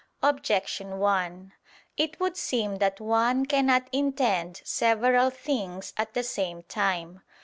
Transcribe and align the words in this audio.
Objection 0.23 0.97
1: 0.97 1.53
It 1.95 2.19
would 2.19 2.35
seem 2.35 2.77
that 2.77 2.99
one 2.99 3.45
cannot 3.45 3.87
intend 3.91 4.59
several 4.65 5.29
things 5.29 5.93
at 5.95 6.15
the 6.15 6.23
same 6.23 6.63
time. 6.63 7.21